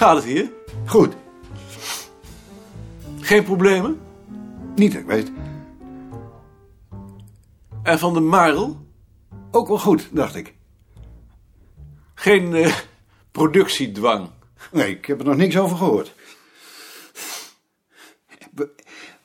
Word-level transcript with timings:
gaat 0.00 0.16
het 0.16 0.24
hier? 0.24 0.52
Goed, 0.86 1.14
Geen 3.20 3.44
problemen? 3.44 4.00
niet 4.74 4.92
dat 4.92 5.00
ik 5.00 5.06
weet. 5.06 5.32
En 7.82 7.98
van 7.98 8.14
de 8.14 8.20
Marel? 8.20 8.86
Ook 9.50 9.68
wel 9.68 9.78
goed, 9.78 10.08
dacht 10.12 10.34
ik. 10.34 10.54
Geen 12.14 12.54
eh, 12.54 12.76
productiedwang. 13.30 14.30
Nee, 14.72 14.96
ik 14.96 15.06
heb 15.06 15.18
er 15.18 15.26
nog 15.26 15.36
niks 15.36 15.58
over 15.58 15.76
gehoord. 15.76 16.14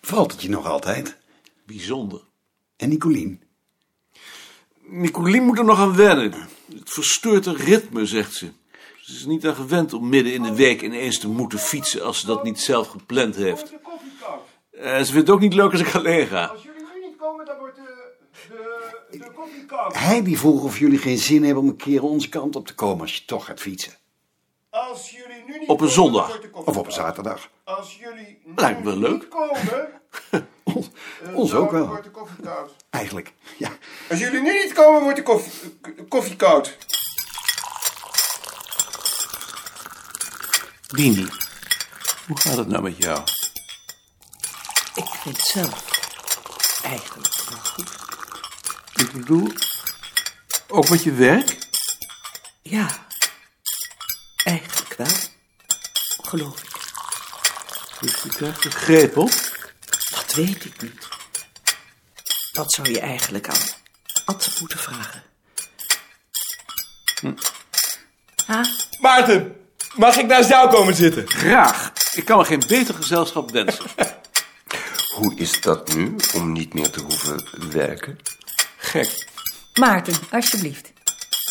Valt 0.02 0.32
het 0.32 0.42
je 0.42 0.50
nog 0.50 0.66
altijd? 0.66 1.18
Bijzonder. 1.66 2.22
En 2.76 2.90
Nicolien? 2.90 3.44
Nicolien 4.82 5.44
moet 5.44 5.58
er 5.58 5.66
nog 5.66 5.80
aan 5.80 5.96
wennen. 5.96 6.32
Het 6.74 6.90
verstoort 6.90 7.46
haar 7.46 7.56
ritme, 7.56 8.06
zegt 8.06 8.34
ze. 8.34 8.52
Ze 9.06 9.14
is 9.14 9.26
niet 9.26 9.48
aan 9.48 9.56
gewend 9.56 9.94
om 9.94 10.10
midden 10.10 10.34
in 10.34 10.42
de 10.44 10.56
week 10.56 10.82
ineens 10.82 11.20
te 11.20 11.28
moeten 11.28 11.60
fietsen 11.60 12.04
als 12.04 12.20
ze 12.20 12.26
dat 12.26 12.44
niet 12.44 12.60
zelf 12.60 12.88
gepland 12.88 13.36
heeft. 13.36 13.74
Eh, 14.72 14.98
ze 14.98 15.06
vindt 15.06 15.14
het 15.28 15.30
ook 15.30 15.40
niet 15.40 15.54
leuk 15.54 15.72
als 15.72 15.82
ik 15.82 15.96
alleen 15.96 16.28
ga. 16.28 16.46
Als 16.46 16.64
jullie 16.64 16.82
nu 16.94 17.08
niet 17.08 17.18
komen, 17.18 17.46
dan 17.46 17.58
wordt 17.58 17.76
de, 17.76 18.14
de, 19.12 19.18
de 19.18 19.32
koffie 19.36 19.66
koud. 19.66 19.98
Hij 19.98 20.24
die 20.24 20.40
vroeg 20.40 20.64
of 20.64 20.80
jullie 20.80 20.98
geen 20.98 21.18
zin 21.18 21.44
hebben 21.44 21.64
om 21.64 21.70
een 21.70 21.76
keer 21.76 22.04
onze 22.04 22.30
kant 22.30 22.56
op 22.56 22.68
te 22.68 22.76
komen 22.76 23.02
als 23.02 23.16
je 23.16 23.26
toch 23.26 23.46
gaat 23.46 23.60
fietsen. 23.60 23.94
Als 24.70 25.10
jullie 25.12 25.44
nu 25.48 25.52
niet 25.60 25.70
Op 25.70 25.70
een 25.70 25.76
komen, 25.78 25.92
zondag. 25.94 26.22
dan 26.22 26.28
wordt 26.30 26.44
de 26.44 26.50
koffie 26.50 26.72
Of 26.74 26.78
op 26.78 26.86
een 26.88 26.94
koud. 26.94 27.06
zaterdag. 27.06 27.50
Als 27.64 27.98
jullie 28.00 28.40
nu 28.46 28.54
Lijkt 28.56 28.84
me 28.84 28.98
leuk. 28.98 29.12
niet 29.12 29.28
komen, 29.28 29.90
Ons, 30.76 30.90
eh, 31.24 31.36
ons 31.36 31.52
dan 31.52 31.62
ook 31.62 31.72
wel. 31.72 31.88
wordt 31.88 32.04
de 32.04 32.12
koffie 32.12 32.44
koud. 32.44 32.72
Eigenlijk, 32.90 33.34
ja. 33.58 33.70
Als 34.10 34.20
jullie 34.20 34.42
nu 34.42 34.54
niet 34.64 34.74
komen, 34.74 35.02
wordt 35.02 35.18
de 35.18 35.24
koffie, 35.24 35.78
koffie 36.08 36.36
koud. 36.36 36.78
Dini, 40.96 41.28
hoe 42.28 42.40
gaat 42.40 42.58
het 42.58 42.68
nou 42.68 42.84
met 42.84 42.98
jou? 42.98 43.24
Ik 44.96 45.08
vind 45.22 45.38
het 45.38 45.46
zelf 45.46 45.84
eigenlijk 46.84 47.50
wel 47.50 47.60
goed. 47.60 47.90
Ik 48.96 49.12
bedoel, 49.12 49.54
ook 50.68 50.90
met 50.90 51.04
je 51.04 51.12
werk? 51.12 51.58
Ja, 52.62 53.06
eigenlijk 54.44 54.94
wel. 54.94 55.18
Geloof 56.22 56.64
ik. 56.64 56.74
Dus 58.00 58.22
je 58.22 58.30
krijgt 58.30 58.64
greep 58.64 59.18
op. 59.18 59.32
Dat 60.10 60.34
weet 60.34 60.66
ik 60.66 60.82
niet. 60.82 61.08
Dat 62.52 62.74
zou 62.74 62.90
je 62.90 63.00
eigenlijk 63.00 63.50
aan 63.50 63.68
Ad 64.26 64.60
moeten 64.60 64.80
vragen. 64.80 65.24
Ha? 68.46 68.66
Maarten, 69.00 69.65
mag 69.96 70.18
ik 70.18 70.26
naast 70.26 70.50
jou 70.50 70.70
komen 70.70 70.96
zitten? 70.96 71.28
Graag. 71.28 71.92
Ik 72.14 72.26
kan 72.26 72.38
me 72.38 72.46
geen 72.46 72.64
beter 72.68 72.94
gezelschap 72.94 73.52
wensen. 73.52 73.86
Hoe 75.16 75.36
is 75.36 75.62
dat 75.62 75.94
nu, 75.94 76.16
om 76.34 76.52
niet 76.52 76.74
meer 76.74 76.90
te 76.90 77.02
hoeven 77.02 77.48
werken? 77.72 78.20
Gek. 78.78 79.28
Maarten, 79.74 80.14
alsjeblieft. 80.32 80.92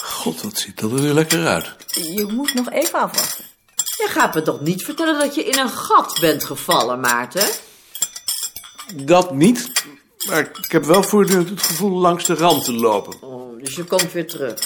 God, 0.03 0.43
wat 0.43 0.59
ziet 0.59 0.81
dat 0.81 0.91
er 0.91 1.03
weer 1.03 1.13
lekker 1.13 1.47
uit. 1.47 1.75
Je 1.87 2.27
moet 2.31 2.55
nog 2.55 2.71
even 2.71 2.99
afwachten. 2.99 3.45
Je 3.75 4.09
gaat 4.09 4.35
me 4.35 4.43
toch 4.43 4.61
niet 4.61 4.85
vertellen 4.85 5.19
dat 5.19 5.35
je 5.35 5.45
in 5.45 5.59
een 5.59 5.71
gat 5.71 6.19
bent 6.21 6.45
gevallen, 6.45 7.01
Maarten? 7.01 7.49
Dat 8.95 9.35
niet, 9.35 9.73
maar 10.29 10.39
ik 10.41 10.73
heb 10.73 10.85
wel 10.85 11.03
voortdurend 11.03 11.49
het 11.49 11.63
gevoel 11.63 11.99
langs 11.99 12.25
de 12.25 12.35
rand 12.35 12.65
te 12.65 12.73
lopen. 12.73 13.23
Oh, 13.23 13.63
dus 13.63 13.75
je 13.75 13.85
komt 13.85 14.13
weer 14.13 14.27
terug. 14.27 14.59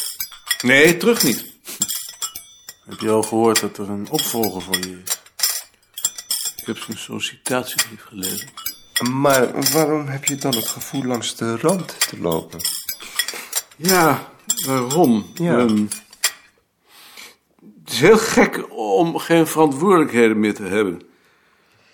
Nee, 0.63 0.97
terug 0.97 1.23
niet. 1.23 1.58
Heb 2.89 3.01
je 3.01 3.11
al 3.11 3.23
gehoord 3.23 3.61
dat 3.61 3.79
er 3.79 3.91
een 3.91 4.11
opvolger 4.11 4.63
voor 4.63 4.77
je 4.77 5.03
is? 5.05 5.21
Ik 6.57 6.67
heb 6.67 6.79
zijn 6.79 6.99
sollicitatiebrief 6.99 8.05
gelezen. 8.05 8.49
Maar 9.11 9.71
waarom 9.73 10.07
heb 10.07 10.25
je 10.25 10.35
dan 10.35 10.55
het 10.55 10.69
gevoel 10.69 11.05
langs 11.05 11.37
de 11.37 11.57
rand 11.57 12.09
te 12.09 12.19
lopen? 12.21 12.61
Ja, 13.77 14.33
waarom? 14.67 15.27
Ja. 15.35 15.59
Ehm, 15.59 15.87
het 17.85 17.93
is 17.93 18.01
heel 18.01 18.19
gek 18.19 18.67
om 18.71 19.19
geen 19.19 19.47
verantwoordelijkheden 19.47 20.41
meer 20.41 20.55
te 20.55 20.63
hebben. 20.63 21.03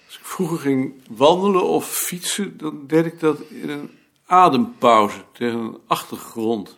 Als 0.06 0.18
ik 0.18 0.24
vroeger 0.24 0.58
ging 0.58 0.94
wandelen 1.08 1.64
of 1.64 1.88
fietsen, 1.88 2.56
dan 2.56 2.86
deed 2.86 3.04
ik 3.04 3.20
dat 3.20 3.40
in 3.40 3.68
een 3.68 3.90
adempauze 4.26 5.24
tegen 5.32 5.58
een 5.58 5.78
achtergrond. 5.86 6.76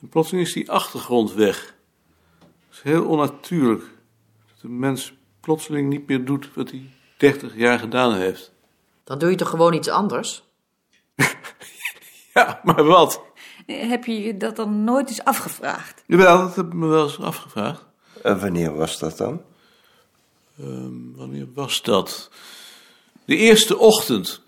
En 0.00 0.08
plotseling 0.08 0.46
is 0.46 0.52
die 0.52 0.70
achtergrond 0.70 1.32
weg. 1.32 1.74
Het 2.76 2.84
is 2.84 2.92
heel 2.92 3.04
onnatuurlijk 3.06 3.82
dat 4.54 4.62
een 4.62 4.78
mens 4.78 5.14
plotseling 5.40 5.88
niet 5.88 6.08
meer 6.08 6.24
doet 6.24 6.54
wat 6.54 6.70
hij 6.70 6.90
30 7.16 7.56
jaar 7.56 7.78
gedaan 7.78 8.14
heeft. 8.14 8.52
Dan 9.04 9.18
doe 9.18 9.30
je 9.30 9.36
toch 9.36 9.48
gewoon 9.48 9.72
iets 9.72 9.88
anders? 9.88 10.42
Ja, 12.34 12.60
maar 12.64 12.84
wat? 12.84 13.22
Heb 13.66 14.04
je 14.04 14.36
dat 14.36 14.56
dan 14.56 14.84
nooit 14.84 15.08
eens 15.08 15.24
afgevraagd? 15.24 16.02
Jawel, 16.06 16.38
dat 16.38 16.56
heb 16.56 16.66
ik 16.66 16.72
me 16.72 16.86
wel 16.86 17.04
eens 17.04 17.20
afgevraagd. 17.20 17.84
En 18.22 18.40
wanneer 18.40 18.74
was 18.74 18.98
dat 18.98 19.16
dan? 19.16 19.42
Wanneer 21.14 21.52
was 21.54 21.82
dat? 21.82 22.30
De 23.24 23.36
eerste 23.36 23.78
ochtend. 23.78 24.42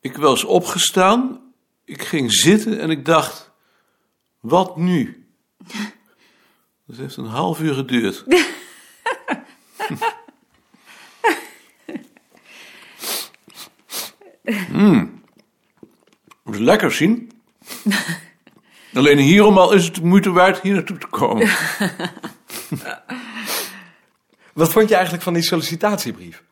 Ik 0.00 0.16
was 0.16 0.44
opgestaan, 0.44 1.52
ik 1.84 2.02
ging 2.02 2.32
zitten 2.32 2.80
en 2.80 2.90
ik 2.90 3.04
dacht, 3.04 3.50
wat 4.40 4.76
nu? 4.76 5.26
Dat 6.86 6.96
heeft 6.96 7.16
een 7.16 7.24
half 7.24 7.60
uur 7.60 7.74
geduurd. 7.74 8.24
Mm. 14.68 15.22
Dat 16.44 16.54
is 16.54 16.60
lekker 16.60 16.92
zien. 16.92 17.32
Alleen 18.94 19.18
hierom 19.18 19.58
al 19.58 19.72
is 19.72 19.84
het 19.84 19.94
de 19.94 20.04
moeite 20.04 20.30
waard 20.30 20.60
hier 20.60 20.74
naartoe 20.74 20.98
te 20.98 21.06
komen. 21.06 21.48
Wat 24.52 24.72
vond 24.72 24.88
je 24.88 24.94
eigenlijk 24.94 25.24
van 25.24 25.32
die 25.32 25.42
sollicitatiebrief? 25.42 26.42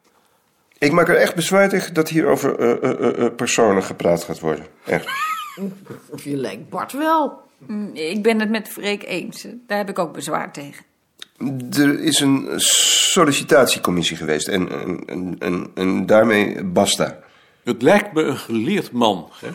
Ik 0.78 0.92
maak 0.92 1.08
er 1.08 1.16
echt 1.16 1.34
bezwaar 1.34 1.68
tegen 1.68 1.94
dat 1.94 2.08
hier 2.08 2.26
over 2.26 2.58
eh, 2.58 2.70
eh, 2.70 3.00
eh, 3.00 3.24
eh, 3.24 3.34
personen 3.34 3.82
gepraat 3.82 4.24
gaat 4.24 4.40
worden. 4.40 4.66
Echt. 4.84 5.08
Je 6.22 6.36
lijkt 6.36 6.68
Bart 6.68 6.92
wel. 6.92 7.43
Hm, 7.66 7.94
Ik 7.94 8.22
ben 8.22 8.40
het 8.40 8.50
met 8.50 8.68
Freek 8.68 9.04
eens. 9.04 9.46
Daar 9.66 9.78
heb 9.78 9.88
ik 9.88 9.98
ook 9.98 10.12
bezwaar 10.12 10.52
tegen. 10.52 10.84
Er 11.70 12.00
is 12.00 12.20
een 12.20 12.48
sollicitatiecommissie 12.56 14.16
geweest 14.16 14.48
en, 14.48 14.68
en, 14.72 15.04
en, 15.06 15.36
en, 15.38 15.70
en 15.74 16.06
daarmee 16.06 16.64
basta. 16.64 17.18
Het 17.64 17.82
lijkt 17.82 18.12
me 18.12 18.22
een 18.22 18.36
geleerd 18.36 18.92
man. 18.92 19.28
Hè? 19.40 19.50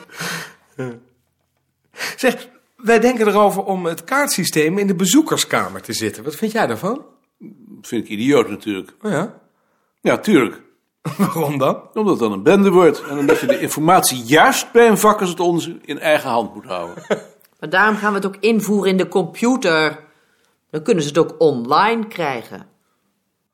Zeg, 2.17 2.47
wij 2.75 2.99
denken 2.99 3.27
erover 3.27 3.63
om 3.63 3.85
het 3.85 4.03
kaartsysteem 4.03 4.77
in 4.77 4.87
de 4.87 4.95
bezoekerskamer 4.95 5.81
te 5.81 5.93
zitten. 5.93 6.23
Wat 6.23 6.35
vind 6.35 6.51
jij 6.51 6.67
daarvan? 6.67 7.05
Dat 7.39 7.87
vind 7.87 8.03
ik 8.03 8.09
idioot 8.09 8.49
natuurlijk. 8.49 8.91
Oh 9.01 9.11
ja? 9.11 9.39
Ja, 10.01 10.17
tuurlijk. 10.17 10.61
Waarom 11.17 11.57
dan? 11.57 11.81
Omdat 11.93 12.09
het 12.13 12.19
dan 12.19 12.31
een 12.31 12.43
bende 12.43 12.69
wordt. 12.69 13.03
En 13.09 13.17
omdat 13.17 13.39
je 13.39 13.47
de 13.47 13.59
informatie 13.59 14.23
juist 14.23 14.71
bij 14.71 14.87
een 14.87 14.97
vak 14.97 15.19
als 15.19 15.29
het 15.29 15.39
onze 15.39 15.77
in 15.85 15.99
eigen 15.99 16.29
hand 16.29 16.53
moet 16.53 16.65
houden. 16.65 17.03
Maar 17.59 17.69
daarom 17.69 17.95
gaan 17.95 18.09
we 18.09 18.17
het 18.17 18.25
ook 18.25 18.37
invoeren 18.37 18.91
in 18.91 18.97
de 18.97 19.07
computer. 19.07 20.07
Dan 20.69 20.83
kunnen 20.83 21.03
ze 21.03 21.09
het 21.09 21.17
ook 21.17 21.35
online 21.37 22.07
krijgen. 22.07 22.67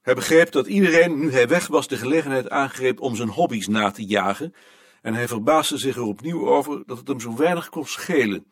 Hij 0.01 0.15
begreep 0.15 0.51
dat 0.51 0.67
iedereen, 0.67 1.19
nu 1.19 1.31
hij 1.31 1.47
weg 1.47 1.67
was, 1.67 1.87
de 1.87 1.97
gelegenheid 1.97 2.49
aangreep 2.49 2.99
om 2.99 3.15
zijn 3.15 3.29
hobby's 3.29 3.67
na 3.67 3.91
te 3.91 4.05
jagen. 4.05 4.53
En 5.01 5.13
hij 5.13 5.27
verbaasde 5.27 5.77
zich 5.77 5.95
er 5.95 6.03
opnieuw 6.03 6.47
over 6.47 6.83
dat 6.85 6.97
het 6.97 7.07
hem 7.07 7.19
zo 7.19 7.35
weinig 7.35 7.69
kon 7.69 7.85
schelen. 7.85 8.45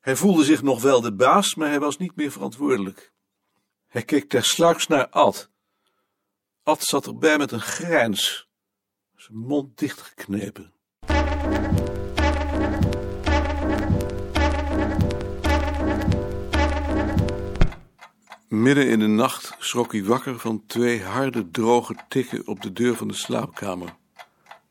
Hij 0.00 0.16
voelde 0.16 0.44
zich 0.44 0.62
nog 0.62 0.82
wel 0.82 1.00
de 1.00 1.12
baas, 1.12 1.54
maar 1.54 1.68
hij 1.68 1.80
was 1.80 1.96
niet 1.96 2.16
meer 2.16 2.30
verantwoordelijk. 2.30 3.12
Hij 3.88 4.02
keek 4.02 4.28
tersluiks 4.28 4.86
naar 4.86 5.08
Ad. 5.08 5.50
Ad 6.62 6.82
zat 6.82 7.06
erbij 7.06 7.38
met 7.38 7.52
een 7.52 7.60
grijns, 7.60 8.48
zijn 9.16 9.38
mond 9.38 9.78
dichtgeknepen. 9.78 10.72
Midden 18.50 18.88
in 18.88 18.98
de 18.98 19.06
nacht 19.06 19.54
schrok 19.58 19.92
hij 19.92 20.04
wakker 20.04 20.38
van 20.38 20.62
twee 20.66 21.04
harde, 21.04 21.50
droge 21.50 21.94
tikken 22.08 22.46
op 22.46 22.62
de 22.62 22.72
deur 22.72 22.96
van 22.96 23.08
de 23.08 23.14
slaapkamer. 23.14 23.96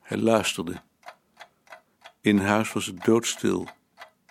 Hij 0.01 0.17
luisterde. 0.17 0.81
In 2.21 2.37
huis 2.37 2.73
was 2.73 2.85
het 2.85 3.03
doodstil. 3.03 3.67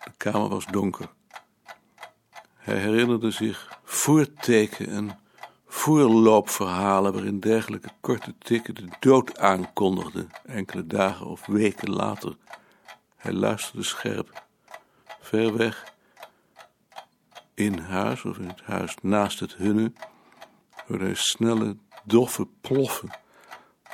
De 0.04 0.10
kamer 0.16 0.48
was 0.48 0.66
donker. 0.66 1.08
Hij 2.54 2.76
herinnerde 2.78 3.30
zich 3.30 3.80
voorteken 3.84 4.88
en 4.88 5.18
voorloopverhalen 5.66 7.12
waarin 7.12 7.40
dergelijke 7.40 7.90
korte 8.00 8.34
tikken 8.38 8.74
de 8.74 8.88
dood 9.00 9.38
aankondigden, 9.38 10.30
enkele 10.44 10.86
dagen 10.86 11.26
of 11.26 11.46
weken 11.46 11.90
later. 11.90 12.36
Hij 13.16 13.32
luisterde 13.32 13.84
scherp. 13.84 14.42
Ver 15.20 15.56
weg 15.56 15.96
in 17.58 17.78
huis 17.78 18.24
of 18.24 18.38
in 18.38 18.48
het 18.48 18.62
huis 18.62 18.94
naast 19.02 19.40
het 19.40 19.54
hunne 19.54 19.92
hoorde 20.86 21.14
snelle, 21.14 21.76
doffe 22.04 22.46
ploffen, 22.60 23.10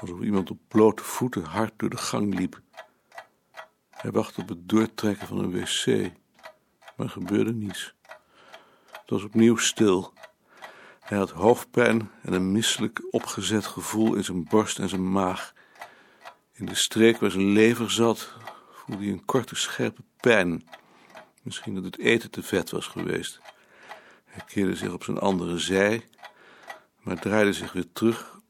alsof 0.00 0.20
iemand 0.20 0.50
op 0.50 0.58
blote 0.69 1.02
voeten 1.02 1.44
hard 1.44 1.72
door 1.76 1.90
de 1.90 1.96
gang 1.96 2.34
liep. 2.34 2.61
Hij 3.90 4.11
wachtte 4.11 4.40
op 4.40 4.49
het 4.49 4.69
doortrekken 4.69 5.26
van 5.26 5.38
een 5.38 5.50
wc, 5.50 6.12
maar 6.96 7.08
gebeurde 7.08 7.52
niets. 7.52 7.94
Het 8.90 9.11
was 9.11 9.25
opnieuw 9.25 9.56
stil. 9.56 10.12
Hij 11.00 11.19
had 11.19 11.31
hoofdpijn 11.31 12.10
en 12.22 12.32
een 12.32 12.52
misselijk 12.52 13.02
opgezet 13.10 13.67
gevoel 13.67 14.14
in 14.14 14.25
zijn 14.25 14.44
borst 14.44 14.78
en 14.78 14.88
zijn 14.88 15.12
maag. 15.12 15.52
In 16.52 16.67
de 16.67 16.75
streek 16.75 17.19
waar 17.20 17.31
zijn 17.31 17.52
lever 17.52 17.90
zat, 17.90 18.32
voelde 18.70 19.02
hij 19.02 19.12
een 19.12 19.25
korte, 19.25 19.55
scherpe 19.55 20.02
pijn. 20.20 20.69
Misschien 21.43 21.75
dat 21.75 21.84
het 21.84 21.99
eten 21.99 22.31
te 22.31 22.43
vet 22.43 22.70
was 22.70 22.87
geweest. 22.87 23.40
Hij 24.34 24.44
keerde 24.46 24.76
zich 24.76 24.92
op 24.92 25.04
zijn 25.04 25.19
andere 25.19 25.58
zij, 25.58 26.04
maar 27.00 27.20
draaide 27.20 27.52
zich 27.52 27.72
weer 27.72 27.92
terug 27.92 28.40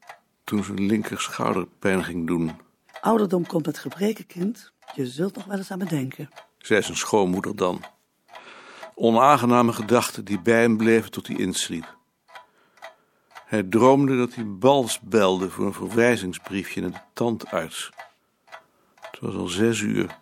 toen 0.43 0.63
zijn 0.63 0.85
linker 0.85 1.21
schouder 1.21 1.67
pijn 1.79 2.03
ging 2.03 2.27
doen, 2.27 2.59
Ouderdom 3.05 3.45
komt 3.45 3.65
met 3.65 3.79
gebreken, 3.79 4.25
kind. 4.25 4.71
Je 4.95 5.07
zult 5.07 5.35
nog 5.35 5.45
wel 5.45 5.57
eens 5.57 5.71
aan 5.71 5.77
me 5.77 5.85
denken. 5.85 6.29
zei 6.57 6.81
zijn 6.81 6.97
schoonmoeder 6.97 7.55
dan. 7.55 7.83
Onaangename 8.95 9.73
gedachten 9.73 10.25
die 10.25 10.41
bij 10.41 10.61
hem 10.61 10.77
bleven 10.77 11.11
tot 11.11 11.27
hij 11.27 11.35
insliep. 11.35 11.97
Hij 13.45 13.63
droomde 13.63 14.17
dat 14.17 14.35
hij 14.35 14.47
Bals 14.47 14.99
belde 14.99 15.49
voor 15.49 15.65
een 15.65 15.73
verwijzingsbriefje 15.73 16.81
naar 16.81 16.91
de 16.91 17.01
tandarts. 17.13 17.91
Het 19.11 19.19
was 19.19 19.35
al 19.35 19.47
zes 19.47 19.79
uur, 19.79 20.17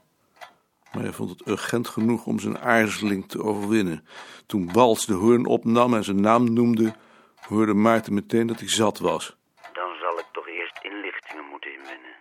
maar 0.94 1.04
hij 1.04 1.12
vond 1.12 1.30
het 1.30 1.48
urgent 1.48 1.88
genoeg 1.88 2.26
om 2.26 2.40
zijn 2.40 2.60
aarzeling 2.60 3.30
te 3.30 3.44
overwinnen. 3.44 4.08
Toen 4.46 4.72
Bals 4.72 5.06
de 5.06 5.14
hoorn 5.14 5.46
opnam 5.46 5.94
en 5.94 6.04
zijn 6.04 6.22
naam 6.22 6.54
noemde, 6.54 6.96
hoorde 7.48 7.74
Maarten 7.74 8.14
meteen 8.14 8.48
dat 8.48 8.60
hij 8.60 8.70
zat 8.70 9.00
was. 9.00 9.38
Dan 9.74 9.96
zal 10.02 10.20
ik 10.20 10.26
toch 10.32 10.48
eerst 10.48 10.80
inlichtingen 10.82 11.46
moeten 11.52 11.72
inwinnen. 11.74 12.16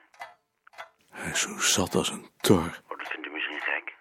Hij 1.10 1.30
is 1.30 1.40
zo 1.40 1.58
zat 1.58 1.94
als 1.94 2.10
een 2.10 2.26
tor. 2.40 2.82
Oh, 2.88 2.98
dat 2.98 3.08
vindt 3.08 3.26
u 3.26 3.30
misschien 3.30 3.60
gek. 3.60 3.94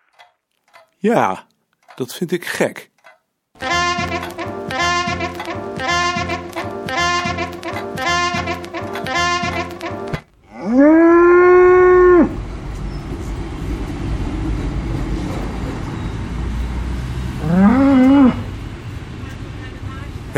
Ja, 0.97 1.47
dat 1.95 2.15
vind 2.15 2.31
ik 2.31 2.45
gek. 2.45 2.90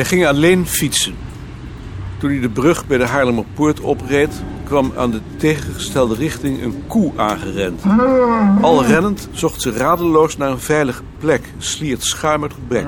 Hij 0.03 0.11
ging 0.11 0.27
alleen 0.27 0.67
fietsen. 0.67 1.15
Toen 2.17 2.29
hij 2.29 2.39
de 2.39 2.49
brug 2.49 2.87
bij 2.87 2.97
de 2.97 3.07
Haarlemmerpoort 3.07 3.79
opreed, 3.79 4.43
kwam 4.63 4.91
aan 4.97 5.11
de 5.11 5.21
tegengestelde 5.37 6.15
richting 6.15 6.63
een 6.63 6.83
koe 6.87 7.11
aangerend. 7.15 7.81
Al 8.61 8.85
rennend 8.85 9.29
zocht 9.31 9.61
ze 9.61 9.71
radeloos 9.71 10.37
naar 10.37 10.49
een 10.49 10.59
veilige 10.59 11.01
plek, 11.17 11.53
sliert 11.57 12.03
schuim 12.03 12.41
uit 12.41 12.51
het 12.51 12.67
bek. 12.67 12.85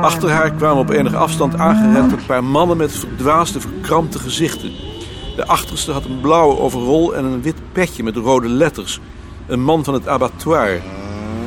Achter 0.00 0.30
haar 0.30 0.52
kwamen 0.52 0.78
op 0.78 0.90
enige 0.90 1.16
afstand 1.16 1.56
aangerend 1.56 2.12
een 2.12 2.26
paar 2.26 2.44
mannen 2.44 2.76
met 2.76 2.92
verdwaasde, 2.92 3.60
verkrampte 3.60 4.18
gezichten. 4.18 4.72
De 5.36 5.46
achterste 5.46 5.92
had 5.92 6.04
een 6.04 6.20
blauwe 6.20 6.58
overrol 6.58 7.14
en 7.14 7.24
een 7.24 7.42
wit 7.42 7.56
petje 7.72 8.02
met 8.02 8.16
rode 8.16 8.48
letters. 8.48 9.00
Een 9.46 9.62
man 9.62 9.84
van 9.84 9.94
het 9.94 10.08
abattoir. 10.08 10.80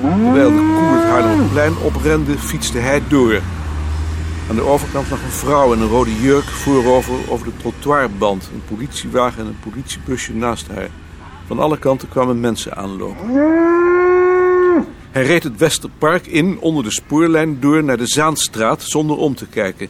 Terwijl 0.02 0.50
de 0.50 0.74
koe 0.76 1.00
het 1.00 1.10
Haarlemmerplein 1.10 1.74
oprende, 1.84 2.38
fietste 2.38 2.78
hij 2.78 3.02
door. 3.08 3.42
Aan 4.52 4.58
de 4.58 4.64
overkant 4.64 5.10
lag 5.10 5.24
een 5.24 5.32
vrouw 5.32 5.74
in 5.74 5.80
een 5.80 5.88
rode 5.88 6.22
jurk 6.22 6.44
voorover 6.44 7.14
over 7.30 7.46
de 7.46 7.58
trottoirband. 7.58 8.50
Een 8.54 8.76
politiewagen 8.76 9.40
en 9.40 9.48
een 9.48 9.60
politiebusje 9.72 10.34
naast 10.34 10.68
haar. 10.68 10.90
Van 11.48 11.60
alle 11.60 11.78
kanten 11.78 12.10
kwamen 12.10 12.40
mensen 12.40 12.78
aanlopen. 12.78 13.30
Hij 15.12 15.26
reed 15.26 15.44
het 15.44 15.58
Westerpark 15.58 16.28
in 16.28 16.60
onder 16.60 16.84
de 16.84 16.92
spoorlijn 16.92 17.60
door 17.60 17.84
naar 17.84 17.98
de 17.98 18.08
Zaanstraat 18.08 18.84
zonder 18.84 19.18
om 19.18 19.36
te 19.36 19.48
kijken. 19.48 19.88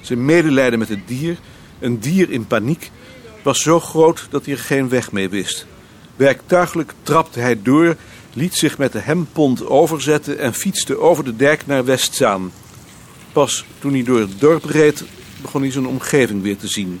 Zijn 0.00 0.24
medelijden 0.24 0.78
met 0.78 0.88
het 0.88 1.08
dier, 1.08 1.38
een 1.78 1.98
dier 1.98 2.30
in 2.30 2.46
paniek, 2.46 2.90
was 3.42 3.62
zo 3.62 3.80
groot 3.80 4.26
dat 4.30 4.44
hij 4.44 4.54
er 4.54 4.60
geen 4.60 4.88
weg 4.88 5.12
mee 5.12 5.28
wist. 5.28 5.66
Werktuigelijk 6.16 6.92
trapte 7.02 7.40
hij 7.40 7.62
door, 7.62 7.96
liet 8.32 8.54
zich 8.54 8.78
met 8.78 8.92
de 8.92 9.00
hempont 9.00 9.66
overzetten 9.66 10.38
en 10.38 10.54
fietste 10.54 10.98
over 10.98 11.24
de 11.24 11.36
dijk 11.36 11.66
naar 11.66 11.84
Westzaan. 11.84 12.50
Pas 13.32 13.64
toen 13.78 13.92
hij 13.92 14.02
door 14.02 14.20
het 14.20 14.40
dorp 14.40 14.64
reed, 14.64 15.04
begon 15.42 15.60
hij 15.62 15.70
zijn 15.70 15.86
omgeving 15.86 16.42
weer 16.42 16.56
te 16.56 16.68
zien. 16.68 17.00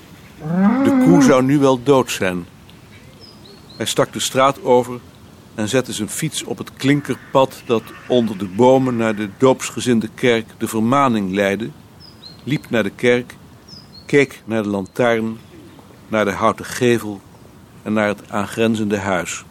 De 0.84 1.02
koe 1.04 1.22
zou 1.22 1.42
nu 1.42 1.58
wel 1.58 1.82
dood 1.82 2.10
zijn. 2.10 2.46
Hij 3.76 3.86
stak 3.86 4.12
de 4.12 4.20
straat 4.20 4.62
over 4.62 5.00
en 5.54 5.68
zette 5.68 5.92
zijn 5.92 6.08
fiets 6.08 6.44
op 6.44 6.58
het 6.58 6.72
klinkerpad 6.76 7.62
dat 7.66 7.82
onder 8.08 8.38
de 8.38 8.48
bomen 8.48 8.96
naar 8.96 9.16
de 9.16 9.28
doopsgezinde 9.38 10.08
kerk 10.14 10.46
de 10.58 10.68
vermaning 10.68 11.32
leidde, 11.32 11.70
liep 12.44 12.70
naar 12.70 12.82
de 12.82 12.90
kerk, 12.90 13.36
keek 14.06 14.42
naar 14.44 14.62
de 14.62 14.68
lantaarn, 14.68 15.38
naar 16.08 16.24
de 16.24 16.30
houten 16.30 16.64
gevel 16.64 17.20
en 17.82 17.92
naar 17.92 18.08
het 18.08 18.30
aangrenzende 18.30 18.98
huis. 18.98 19.44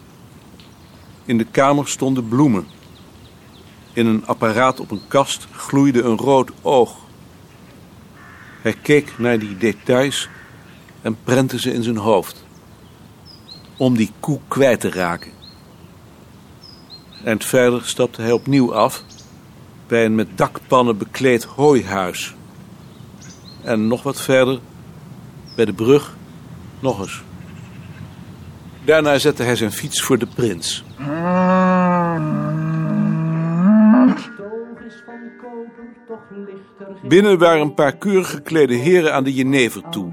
In 1.24 1.38
de 1.38 1.46
kamer 1.50 1.88
stonden 1.88 2.28
bloemen. 2.28 2.66
In 3.92 4.06
een 4.06 4.26
apparaat 4.26 4.80
op 4.80 4.90
een 4.90 5.02
kast 5.08 5.46
gloeide 5.52 6.02
een 6.02 6.16
rood 6.16 6.50
oog. 6.62 6.96
Hij 8.62 8.72
keek 8.82 9.18
naar 9.18 9.38
die 9.38 9.56
details 9.56 10.28
en 11.02 11.16
prentte 11.24 11.60
ze 11.60 11.72
in 11.72 11.82
zijn 11.82 11.96
hoofd. 11.96 12.44
Om 13.76 13.96
die 13.96 14.12
koe 14.20 14.40
kwijt 14.48 14.80
te 14.80 14.90
raken. 14.90 15.30
En 17.24 17.42
verder 17.42 17.84
stapte 17.84 18.22
hij 18.22 18.32
opnieuw 18.32 18.74
af 18.74 19.04
bij 19.86 20.04
een 20.04 20.14
met 20.14 20.28
dakpannen 20.38 20.98
bekleed 20.98 21.44
hooihuis. 21.44 22.34
En 23.62 23.86
nog 23.86 24.02
wat 24.02 24.20
verder, 24.20 24.60
bij 25.56 25.64
de 25.64 25.72
brug, 25.72 26.16
nog 26.80 27.00
eens. 27.00 27.22
Daarna 28.84 29.18
zette 29.18 29.42
hij 29.42 29.56
zijn 29.56 29.72
fiets 29.72 30.02
voor 30.02 30.18
de 30.18 30.26
prins. 30.26 30.84
Binnen 37.02 37.38
waren 37.38 37.60
een 37.60 37.74
paar 37.74 37.96
keurig 37.96 38.30
geklede 38.30 38.74
heren 38.74 39.14
aan 39.14 39.24
de 39.24 39.34
jenever 39.34 39.88
toe. 39.90 40.12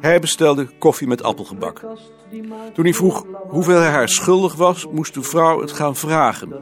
Hij 0.00 0.20
bestelde 0.20 0.68
koffie 0.78 1.06
met 1.06 1.22
appelgebak. 1.22 1.80
Toen 2.74 2.84
hij 2.84 2.94
vroeg 2.94 3.26
hoeveel 3.48 3.78
hij 3.78 3.90
haar 3.90 4.08
schuldig 4.08 4.54
was, 4.54 4.86
moest 4.86 5.14
de 5.14 5.22
vrouw 5.22 5.60
het 5.60 5.72
gaan 5.72 5.96
vragen. 5.96 6.52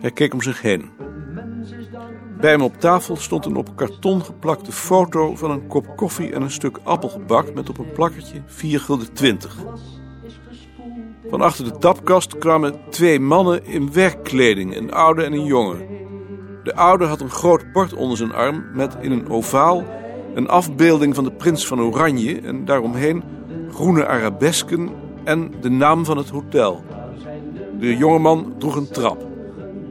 Hij 0.00 0.10
keek 0.10 0.32
om 0.32 0.42
zich 0.42 0.62
heen. 0.62 0.90
Bij 2.40 2.50
hem 2.50 2.62
op 2.62 2.80
tafel 2.80 3.16
stond 3.16 3.44
een 3.44 3.56
op 3.56 3.76
karton 3.76 4.24
geplakte 4.24 4.72
foto 4.72 5.36
van 5.36 5.50
een 5.50 5.66
kop 5.66 5.96
koffie 5.96 6.32
en 6.32 6.42
een 6.42 6.50
stuk 6.50 6.78
appelgebak 6.82 7.54
met 7.54 7.68
op 7.68 7.78
een 7.78 7.92
plakkertje 7.92 8.42
4 8.46 8.80
gulden 8.80 9.12
20. 9.12 9.56
Van 11.28 11.40
achter 11.40 11.64
de 11.64 11.78
tapkast 11.78 12.38
kwamen 12.38 12.80
twee 12.90 13.20
mannen 13.20 13.64
in 13.64 13.92
werkkleding, 13.92 14.76
een 14.76 14.92
oude 14.92 15.22
en 15.24 15.32
een 15.32 15.44
jonge. 15.44 16.01
De 16.62 16.74
oude 16.74 17.04
had 17.04 17.20
een 17.20 17.30
groot 17.30 17.72
bord 17.72 17.94
onder 17.94 18.16
zijn 18.16 18.32
arm 18.32 18.64
met 18.72 18.96
in 19.00 19.12
een 19.12 19.28
ovaal 19.28 19.84
een 20.34 20.48
afbeelding 20.48 21.14
van 21.14 21.24
de 21.24 21.32
prins 21.32 21.66
van 21.66 21.80
Oranje 21.80 22.40
en 22.40 22.64
daaromheen 22.64 23.22
groene 23.72 24.06
arabesken 24.06 24.90
en 25.24 25.52
de 25.60 25.70
naam 25.70 26.04
van 26.04 26.16
het 26.16 26.28
hotel. 26.28 26.84
De 27.78 27.96
jongeman 27.96 28.54
droeg 28.58 28.76
een 28.76 28.90
trap. 28.90 29.26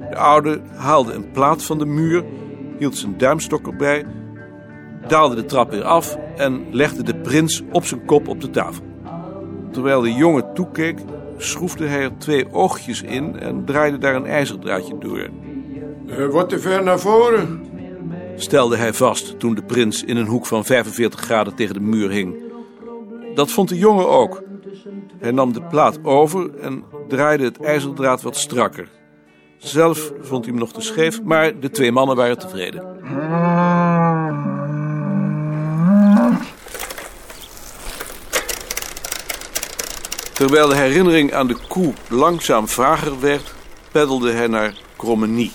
De 0.10 0.16
oude 0.16 0.62
haalde 0.76 1.14
een 1.14 1.32
plaat 1.32 1.64
van 1.64 1.78
de 1.78 1.86
muur, 1.86 2.24
hield 2.78 2.98
zijn 2.98 3.18
duimstok 3.18 3.68
erbij, 3.68 4.06
daalde 5.08 5.36
de 5.36 5.46
trap 5.46 5.72
weer 5.72 5.84
af 5.84 6.18
en 6.38 6.66
legde 6.72 7.04
de 7.04 7.16
prins 7.16 7.64
op 7.72 7.86
zijn 7.86 8.06
kop 8.06 8.28
op 8.28 8.42
de 8.42 8.50
tafel. 8.50 8.84
Terwijl 9.72 10.02
de 10.02 10.14
jongen 10.14 10.54
toekeek, 10.54 11.00
schroefde 11.38 11.86
hij 11.86 12.02
er 12.02 12.18
twee 12.18 12.54
oogjes 12.54 13.02
in 13.02 13.40
en 13.40 13.66
draaide 13.66 13.98
daar 13.98 14.16
een 14.16 14.26
ijzerdraadje 14.26 14.98
door. 14.98 15.30
Uh, 16.18 16.28
wat 16.28 16.50
te 16.50 16.60
ver 16.60 16.84
naar 16.84 17.00
voren. 17.00 17.70
Stelde 18.36 18.78
hij 18.78 18.94
vast 18.94 19.40
toen 19.40 19.56
de 19.56 19.64
prins 19.64 20.04
in 20.04 20.18
een 20.18 20.26
hoek 20.28 20.46
van 20.46 20.66
45 20.66 21.20
graden 21.20 21.56
tegen 21.56 21.74
de 21.74 21.80
muur 21.80 22.10
hing. 22.10 22.36
Dat 23.34 23.52
vond 23.52 23.70
de 23.70 23.78
jongen 23.78 24.10
ook. 24.10 24.44
Hij 25.20 25.32
nam 25.32 25.54
de 25.54 25.62
plaat 25.62 26.00
over 26.04 26.60
en 26.60 26.84
draaide 27.08 27.44
het 27.44 27.62
ijzerdraad 27.62 28.22
wat 28.22 28.38
strakker. 28.38 28.90
Zelf 29.58 30.12
vond 30.20 30.46
hij 30.46 30.54
hem 30.54 30.64
nog 30.64 30.74
te 30.74 30.82
scheef, 30.82 31.24
maar 31.24 31.60
de 31.60 31.70
twee 31.70 31.92
mannen 31.92 32.16
waren 32.16 32.40
tevreden. 32.40 33.00
Terwijl 40.34 40.68
de 40.68 40.76
herinnering 40.76 41.34
aan 41.34 41.48
de 41.48 41.58
koe 41.68 41.94
langzaam 42.10 42.68
vager 42.68 43.20
werd, 43.20 43.54
peddelde 43.92 44.32
hij 44.32 44.48
naar 44.48 44.74
Krommenie. 44.96 45.52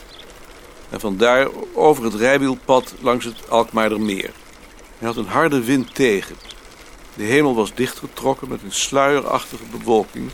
En 0.90 1.00
vandaar 1.00 1.48
over 1.74 2.04
het 2.04 2.14
rijwielpad 2.14 2.94
langs 3.00 3.24
het 3.24 3.50
Alkmaardermeer. 3.50 4.30
Hij 4.98 5.08
had 5.08 5.16
een 5.16 5.26
harde 5.26 5.64
wind 5.64 5.94
tegen. 5.94 6.36
De 7.14 7.24
hemel 7.24 7.54
was 7.54 7.74
dichtgetrokken 7.74 8.48
met 8.48 8.62
een 8.62 8.72
sluierachtige 8.72 9.64
bewolking, 9.70 10.30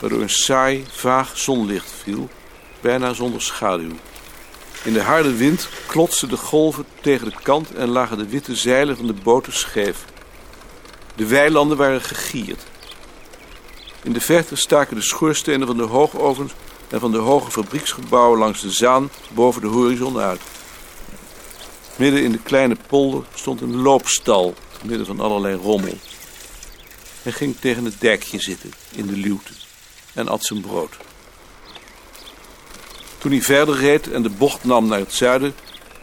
waardoor 0.00 0.20
een 0.20 0.30
saai, 0.30 0.84
vaag 0.90 1.38
zonlicht 1.38 1.90
viel, 2.02 2.28
bijna 2.80 3.12
zonder 3.12 3.42
schaduw. 3.42 3.94
In 4.82 4.92
de 4.92 5.02
harde 5.02 5.36
wind 5.36 5.68
klotsten 5.86 6.28
de 6.28 6.36
golven 6.36 6.84
tegen 7.00 7.28
de 7.28 7.36
kant 7.42 7.74
en 7.74 7.88
lagen 7.88 8.18
de 8.18 8.28
witte 8.28 8.54
zeilen 8.54 8.96
van 8.96 9.06
de 9.06 9.14
boten 9.22 9.52
scheef. 9.52 10.04
De 11.14 11.26
weilanden 11.26 11.76
waren 11.76 12.00
gegierd. 12.00 12.62
In 14.02 14.12
de 14.12 14.20
verte 14.20 14.56
staken 14.56 14.96
de 14.96 15.02
schoorstenen 15.02 15.66
van 15.66 15.76
de 15.76 15.82
hoogovens 15.82 16.52
en 16.90 17.00
van 17.00 17.12
de 17.12 17.18
hoge 17.18 17.50
fabrieksgebouwen 17.50 18.38
langs 18.38 18.60
de 18.60 18.70
zaan 18.70 19.10
boven 19.32 19.60
de 19.60 19.66
horizon 19.66 20.18
uit. 20.18 20.40
Midden 21.96 22.22
in 22.22 22.32
de 22.32 22.38
kleine 22.42 22.76
polder 22.86 23.24
stond 23.34 23.60
een 23.60 23.76
loopstal, 23.76 24.54
midden 24.84 25.06
van 25.06 25.20
allerlei 25.20 25.56
rommel. 25.56 25.98
Hij 27.22 27.32
ging 27.32 27.56
tegen 27.60 27.84
het 27.84 28.00
dijkje 28.00 28.40
zitten, 28.40 28.72
in 28.94 29.06
de 29.06 29.16
luwte, 29.16 29.52
en 30.14 30.28
at 30.28 30.44
zijn 30.44 30.60
brood. 30.60 30.96
Toen 33.18 33.30
hij 33.30 33.42
verder 33.42 33.76
reed 33.76 34.10
en 34.10 34.22
de 34.22 34.30
bocht 34.30 34.64
nam 34.64 34.88
naar 34.88 34.98
het 34.98 35.12
zuiden, 35.12 35.54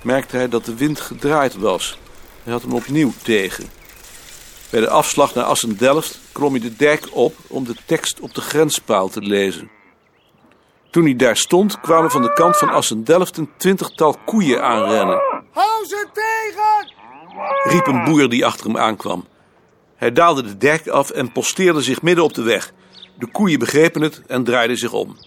merkte 0.01 0.35
hij 0.35 0.49
dat 0.49 0.65
de 0.65 0.75
wind 0.75 0.99
gedraaid 0.99 1.55
was. 1.55 1.97
Hij 2.43 2.53
had 2.53 2.61
hem 2.61 2.73
opnieuw 2.73 3.13
tegen. 3.21 3.69
Bij 4.69 4.79
de 4.79 4.89
afslag 4.89 5.33
naar 5.33 5.43
Assen-Delft 5.43 6.19
klom 6.31 6.51
hij 6.51 6.61
de 6.61 6.75
dijk 6.75 7.07
op 7.11 7.35
om 7.47 7.65
de 7.65 7.75
tekst 7.85 8.19
op 8.19 8.35
de 8.35 8.41
grenspaal 8.41 9.09
te 9.09 9.21
lezen. 9.21 9.69
Toen 10.91 11.03
hij 11.03 11.15
daar 11.15 11.37
stond, 11.37 11.79
kwamen 11.79 12.11
van 12.11 12.21
de 12.21 12.33
kant 12.33 12.57
van 12.57 12.69
Assen-Delft 12.69 13.37
een 13.37 13.49
twintigtal 13.57 14.15
koeien 14.25 14.63
aanrennen. 14.63 15.21
Hou 15.51 15.85
ze 15.85 16.07
tegen! 16.13 16.95
riep 17.63 17.87
een 17.87 18.03
boer 18.03 18.29
die 18.29 18.45
achter 18.45 18.65
hem 18.65 18.77
aankwam. 18.77 19.25
Hij 19.95 20.11
daalde 20.11 20.43
de 20.43 20.57
dijk 20.57 20.87
af 20.87 21.09
en 21.09 21.31
posteerde 21.31 21.81
zich 21.81 22.01
midden 22.01 22.23
op 22.23 22.33
de 22.33 22.41
weg. 22.41 22.71
De 23.19 23.27
koeien 23.31 23.59
begrepen 23.59 24.01
het 24.01 24.21
en 24.27 24.43
draaiden 24.43 24.77
zich 24.77 24.93
om. 24.93 25.17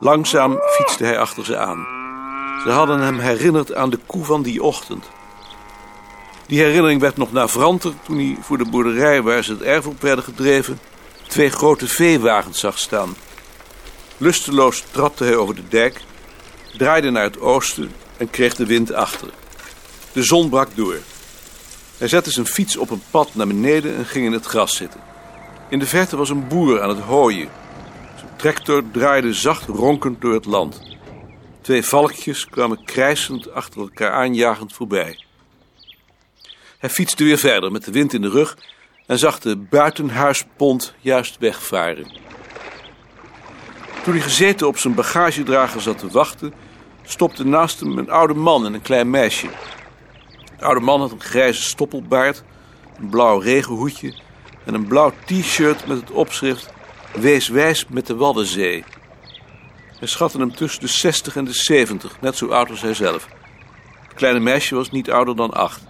Langzaam 0.00 0.58
fietste 0.66 1.04
hij 1.04 1.18
achter 1.18 1.44
ze 1.44 1.56
aan. 1.56 1.86
Ze 2.62 2.70
hadden 2.70 3.00
hem 3.00 3.18
herinnerd 3.18 3.74
aan 3.74 3.90
de 3.90 3.98
koe 4.06 4.24
van 4.24 4.42
die 4.42 4.62
ochtend. 4.62 5.10
Die 6.46 6.60
herinnering 6.60 7.00
werd 7.00 7.16
nog 7.16 7.32
navranter 7.32 7.92
toen 8.02 8.16
hij 8.16 8.36
voor 8.40 8.58
de 8.58 8.70
boerderij 8.70 9.22
waar 9.22 9.44
ze 9.44 9.52
het 9.52 9.62
erf 9.62 9.86
op 9.86 10.00
werden 10.00 10.24
gedreven... 10.24 10.80
twee 11.28 11.50
grote 11.50 11.86
veewagens 11.86 12.58
zag 12.58 12.78
staan. 12.78 13.14
Lusteloos 14.22 14.84
trapte 14.90 15.24
hij 15.24 15.36
over 15.36 15.54
de 15.54 15.68
dijk, 15.68 16.00
draaide 16.76 17.10
naar 17.10 17.22
het 17.22 17.40
oosten 17.40 17.92
en 18.16 18.30
kreeg 18.30 18.54
de 18.54 18.66
wind 18.66 18.92
achter. 18.92 19.28
De 20.12 20.22
zon 20.22 20.48
brak 20.48 20.68
door. 20.74 20.98
Hij 21.98 22.08
zette 22.08 22.30
zijn 22.30 22.46
fiets 22.46 22.76
op 22.76 22.90
een 22.90 23.02
pad 23.10 23.34
naar 23.34 23.46
beneden 23.46 23.96
en 23.96 24.06
ging 24.06 24.26
in 24.26 24.32
het 24.32 24.44
gras 24.44 24.76
zitten. 24.76 25.00
In 25.68 25.78
de 25.78 25.86
verte 25.86 26.16
was 26.16 26.30
een 26.30 26.48
boer 26.48 26.82
aan 26.82 26.88
het 26.88 26.98
hooien. 26.98 27.48
Zijn 28.16 28.36
tractor 28.36 28.82
draaide 28.92 29.34
zacht 29.34 29.68
ronkend 29.68 30.20
door 30.20 30.34
het 30.34 30.44
land. 30.44 30.80
Twee 31.60 31.82
valkjes 31.82 32.46
kwamen 32.46 32.84
krijsend 32.84 33.52
achter 33.52 33.80
elkaar 33.80 34.12
aanjagend 34.12 34.72
voorbij. 34.72 35.24
Hij 36.78 36.90
fietste 36.90 37.24
weer 37.24 37.38
verder 37.38 37.72
met 37.72 37.84
de 37.84 37.92
wind 37.92 38.12
in 38.12 38.20
de 38.22 38.30
rug 38.30 38.56
en 39.06 39.18
zag 39.18 39.38
de 39.38 39.56
buitenhuispont 39.56 40.94
juist 41.00 41.38
wegvaren. 41.38 42.31
Toen 44.02 44.12
hij 44.12 44.22
gezeten 44.22 44.66
op 44.66 44.78
zijn 44.78 44.94
bagagedrager 44.94 45.80
zat 45.80 45.98
te 45.98 46.08
wachten, 46.08 46.52
stopte 47.02 47.44
naast 47.44 47.80
hem 47.80 47.98
een 47.98 48.10
oude 48.10 48.34
man 48.34 48.66
en 48.66 48.74
een 48.74 48.82
klein 48.82 49.10
meisje. 49.10 49.48
De 50.58 50.64
oude 50.64 50.80
man 50.80 51.00
had 51.00 51.10
een 51.10 51.20
grijze 51.20 51.62
stoppelbaard, 51.62 52.42
een 52.98 53.08
blauw 53.08 53.38
regenhoedje 53.38 54.14
en 54.64 54.74
een 54.74 54.86
blauw 54.86 55.12
t-shirt 55.24 55.86
met 55.86 56.00
het 56.00 56.10
opschrift 56.10 56.72
Wees 57.12 57.48
wijs 57.48 57.86
met 57.88 58.06
de 58.06 58.14
Waddenzee. 58.14 58.84
Hij 59.98 60.08
schatte 60.08 60.38
hem 60.38 60.54
tussen 60.54 60.80
de 60.80 60.86
60 60.86 61.36
en 61.36 61.44
de 61.44 61.52
70, 61.52 62.20
net 62.20 62.36
zo 62.36 62.48
oud 62.48 62.70
als 62.70 62.80
hij 62.80 62.94
zelf. 62.94 63.28
Het 64.02 64.14
kleine 64.14 64.40
meisje 64.40 64.74
was 64.74 64.90
niet 64.90 65.10
ouder 65.10 65.36
dan 65.36 65.50
acht. 65.50 65.82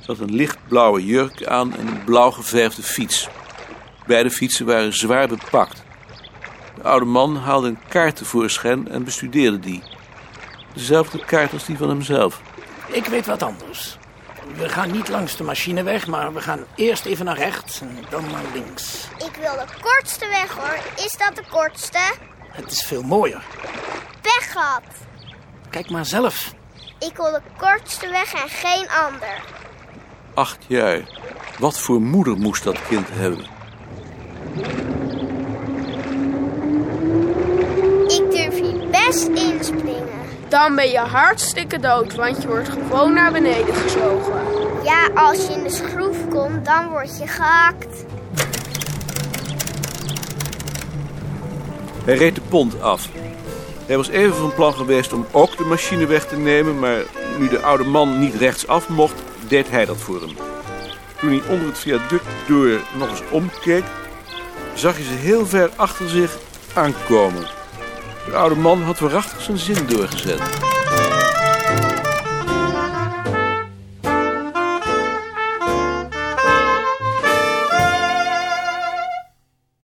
Ze 0.00 0.06
had 0.06 0.18
een 0.18 0.34
lichtblauwe 0.34 1.04
jurk 1.04 1.46
aan 1.46 1.76
en 1.76 1.86
een 1.86 2.04
blauw 2.04 2.30
geverfde 2.30 2.82
fiets. 2.82 3.28
Beide 4.06 4.30
fietsen 4.30 4.66
waren 4.66 4.92
zwaar 4.92 5.28
bepakt. 5.28 5.82
De 6.82 6.88
oude 6.88 7.06
man 7.06 7.36
haalde 7.36 7.68
een 7.68 7.78
kaart 7.88 8.16
tevoorschijn 8.16 8.88
en 8.88 9.04
bestudeerde 9.04 9.58
die. 9.58 9.82
Dezelfde 10.74 11.24
kaart 11.24 11.52
als 11.52 11.64
die 11.64 11.76
van 11.76 11.88
hemzelf. 11.88 12.40
Ik 12.86 13.06
weet 13.06 13.26
wat 13.26 13.42
anders. 13.42 13.98
We 14.56 14.68
gaan 14.68 14.90
niet 14.90 15.08
langs 15.08 15.36
de 15.36 15.44
machineweg, 15.44 16.06
maar 16.06 16.34
we 16.34 16.40
gaan 16.40 16.64
eerst 16.74 17.04
even 17.04 17.24
naar 17.24 17.36
rechts 17.36 17.80
en 17.80 17.98
dan 18.08 18.24
naar 18.30 18.42
links. 18.54 19.08
Ik 19.18 19.36
wil 19.40 19.52
de 19.52 19.66
kortste 19.80 20.28
weg 20.28 20.50
hoor. 20.50 21.04
Is 21.04 21.16
dat 21.16 21.36
de 21.36 21.42
kortste? 21.50 21.98
Het 22.48 22.72
is 22.72 22.82
veel 22.82 23.02
mooier. 23.02 23.42
Pech 24.20 24.52
gehad. 24.52 24.82
Kijk 25.70 25.90
maar 25.90 26.06
zelf. 26.06 26.54
Ik 26.98 27.16
wil 27.16 27.30
de 27.30 27.42
kortste 27.56 28.08
weg 28.08 28.32
en 28.34 28.48
geen 28.48 28.88
ander. 28.88 29.40
Acht 30.34 30.58
jaar. 30.66 31.00
Wat 31.58 31.78
voor 31.78 32.00
moeder 32.00 32.36
moest 32.36 32.64
dat 32.64 32.86
kind 32.88 33.08
hebben? 33.10 33.46
Ik 38.12 38.30
durf 38.30 38.58
inspringen. 39.20 40.08
Dan 40.48 40.74
ben 40.74 40.90
je 40.90 40.98
hartstikke 40.98 41.80
dood, 41.80 42.14
want 42.14 42.42
je 42.42 42.48
wordt 42.48 42.68
gewoon 42.68 43.12
naar 43.12 43.32
beneden 43.32 43.74
gezogen. 43.74 44.40
Ja, 44.84 45.08
als 45.14 45.46
je 45.46 45.52
in 45.52 45.62
de 45.62 45.70
schroef 45.70 46.28
komt, 46.28 46.64
dan 46.64 46.88
word 46.88 47.18
je 47.18 47.26
gehakt. 47.26 48.04
Hij 52.04 52.16
reed 52.16 52.34
de 52.34 52.40
pont 52.48 52.82
af. 52.82 53.08
Hij 53.86 53.96
was 53.96 54.08
even 54.08 54.34
van 54.34 54.54
plan 54.54 54.74
geweest 54.74 55.12
om 55.12 55.26
ook 55.30 55.56
de 55.56 55.64
machine 55.64 56.06
weg 56.06 56.26
te 56.26 56.36
nemen, 56.36 56.78
maar 56.78 57.02
nu 57.38 57.48
de 57.48 57.62
oude 57.62 57.84
man 57.84 58.18
niet 58.18 58.34
rechtsaf 58.34 58.88
mocht, 58.88 59.22
deed 59.48 59.70
hij 59.70 59.84
dat 59.84 59.96
voor 59.96 60.20
hem. 60.20 60.36
Toen 61.20 61.28
hij 61.28 61.42
onder 61.48 61.66
het 61.66 61.78
viaduct 61.78 62.26
door 62.46 62.80
nog 62.98 63.10
eens 63.10 63.22
omkeek, 63.30 63.84
zag 64.74 64.96
hij 64.96 65.04
ze 65.04 65.12
heel 65.12 65.46
ver 65.46 65.70
achter 65.76 66.08
zich 66.08 66.38
aankomen. 66.74 67.46
De 68.24 68.36
oude 68.36 68.54
man 68.54 68.82
had 68.82 68.98
waarachtig 68.98 69.42
zijn 69.42 69.58
zin 69.58 69.86
doorgezet. 69.86 70.71